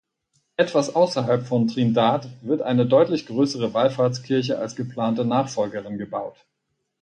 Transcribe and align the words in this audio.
Etwas 0.57 0.95
außerhalb 0.95 1.45
von 1.45 1.67
Trindade 1.67 2.31
wird 2.41 2.63
eine 2.63 2.87
deutlich 2.87 3.27
größere 3.27 3.75
Wallfahrtskirche 3.75 4.57
als 4.57 4.75
geplante 4.75 5.25
Nachfolgerin 5.25 5.99
gebaut. 5.99 6.37